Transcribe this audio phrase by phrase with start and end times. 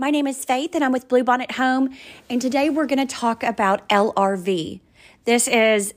[0.00, 1.92] My name is Faith and I'm with Bluebonnet Home,
[2.30, 4.78] and today we're going to talk about LRV.
[5.24, 5.92] This is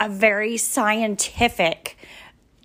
[0.00, 1.98] a very scientific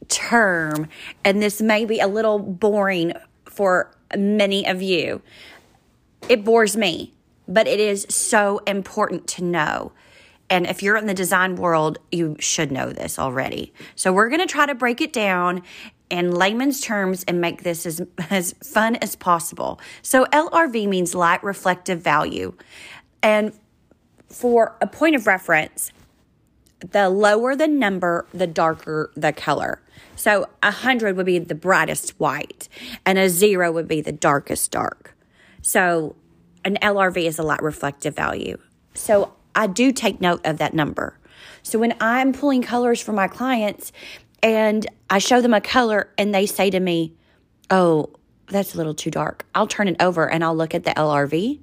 [0.08, 0.88] term,
[1.26, 3.12] and this may be a little boring
[3.44, 5.22] for many of you.
[6.30, 7.14] It bores me,
[7.50, 9.92] but it is so important to know.
[10.50, 13.74] And if you're in the design world, you should know this already.
[13.96, 15.64] So we're going to try to break it down
[16.10, 19.80] in layman's terms and make this as, as fun as possible.
[20.02, 22.54] So, LRV means light reflective value.
[23.22, 23.54] And
[24.30, 25.92] for a point of reference,
[26.80, 29.82] the lower the number, the darker the color.
[30.16, 32.70] So, a 100 would be the brightest white,
[33.06, 35.16] and a zero would be the darkest dark.
[35.62, 36.16] So,
[36.64, 38.58] an LRV is a light reflective value.
[38.94, 41.18] So, I do take note of that number.
[41.64, 43.92] So, when I'm pulling colors for my clients,
[44.44, 47.14] and I show them a color and they say to me,
[47.70, 48.10] Oh,
[48.48, 49.46] that's a little too dark.
[49.54, 51.60] I'll turn it over and I'll look at the LRV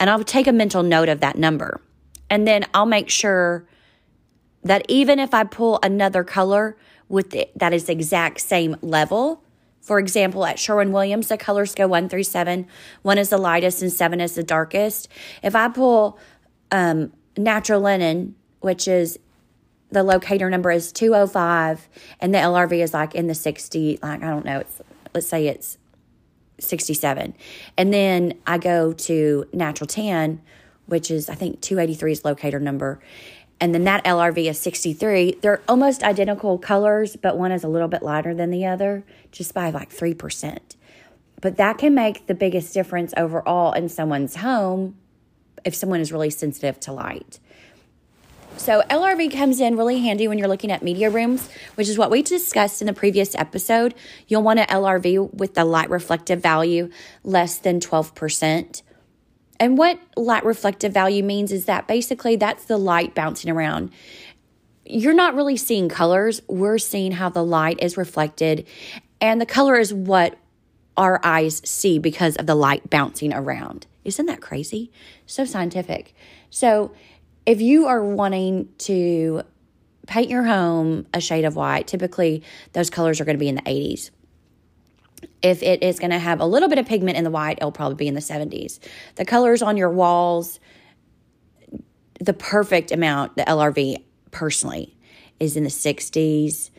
[0.00, 1.80] and I'll take a mental note of that number.
[2.30, 3.66] And then I'll make sure
[4.62, 6.76] that even if I pull another color
[7.08, 9.44] with the, that is the exact same level,
[9.82, 12.66] for example, at Sherwin Williams, the colors go one through seven.
[13.02, 15.08] One is the lightest and seven is the darkest.
[15.42, 16.18] If I pull
[16.70, 19.18] um, natural linen, which is
[19.94, 21.88] the locator number is 205
[22.20, 24.82] and the LRV is like in the 60 like I don't know it's
[25.14, 25.78] let's say it's
[26.58, 27.34] 67
[27.78, 30.42] and then I go to natural tan
[30.86, 33.00] which is I think 283's locator number.
[33.60, 37.88] And then that LRV is 63 they're almost identical colors but one is a little
[37.88, 40.58] bit lighter than the other just by like 3%
[41.40, 44.96] but that can make the biggest difference overall in someone's home
[45.64, 47.38] if someone is really sensitive to light
[48.64, 52.10] so LRV comes in really handy when you're looking at media rooms, which is what
[52.10, 53.94] we discussed in the previous episode.
[54.26, 56.88] You'll want an LRV with the light reflective value
[57.22, 58.80] less than 12%.
[59.60, 63.90] And what light reflective value means is that basically that's the light bouncing around.
[64.86, 68.66] You're not really seeing colors, we're seeing how the light is reflected,
[69.20, 70.38] and the color is what
[70.96, 73.86] our eyes see because of the light bouncing around.
[74.04, 74.90] Isn't that crazy?
[75.26, 76.14] So scientific.
[76.48, 76.92] So,
[77.46, 79.42] if you are wanting to
[80.06, 83.56] paint your home a shade of white, typically those colors are going to be in
[83.56, 84.10] the 80s.
[85.42, 87.72] If it is going to have a little bit of pigment in the white, it'll
[87.72, 88.78] probably be in the 70s.
[89.16, 90.60] The colors on your walls,
[92.20, 94.96] the perfect amount, the LRV personally,
[95.40, 96.70] is in the 60s,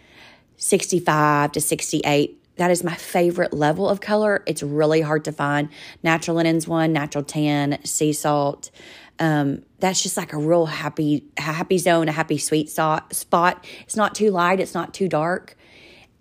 [0.58, 2.42] 65 to 68.
[2.58, 4.44] That is my favorite level of color.
[4.46, 5.70] It's really hard to find.
[6.04, 8.72] Natural linens one, natural tan, sea salt
[9.20, 13.66] um, that's just like a real happy happy zone, a happy sweet spot.
[13.82, 15.56] It's not too light, it's not too dark.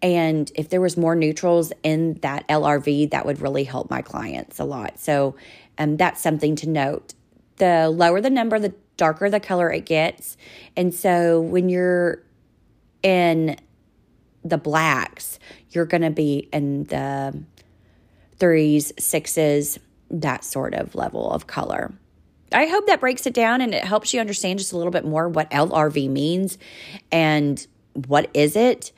[0.02, 4.58] And if there was more neutrals in that LRV, that would really help my clients
[4.58, 4.98] a lot.
[4.98, 5.34] So
[5.78, 7.14] um, that's something to note.
[7.56, 10.36] The lower the number, the darker the color it gets.
[10.76, 12.22] And so when you're
[13.02, 13.56] in
[14.44, 15.38] the blacks,
[15.70, 17.42] you're going to be in the
[18.38, 19.78] threes, sixes,
[20.10, 21.92] that sort of level of color.
[22.54, 25.04] I hope that breaks it down and it helps you understand just a little bit
[25.04, 26.56] more what LRV means
[27.10, 27.66] and
[28.06, 28.92] what is it.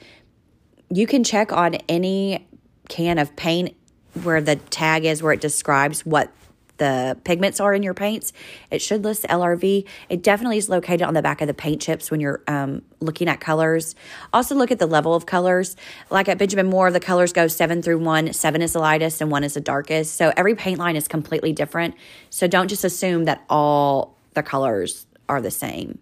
[0.90, 2.46] You can check on any
[2.88, 3.74] can of paint
[4.22, 6.30] where the tag is where it describes what
[6.78, 8.32] the pigments are in your paints.
[8.70, 9.86] It should list LRV.
[10.08, 13.28] It definitely is located on the back of the paint chips when you're um, looking
[13.28, 13.94] at colors.
[14.32, 15.76] Also, look at the level of colors.
[16.10, 18.32] Like at Benjamin Moore, the colors go seven through one.
[18.32, 20.14] Seven is the lightest and one is the darkest.
[20.16, 21.94] So every paint line is completely different.
[22.30, 25.98] So don't just assume that all the colors are the same.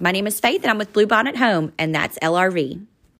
[0.00, 2.86] My name is Faith, and I'm with Bluebonnet Home, and that's LRV.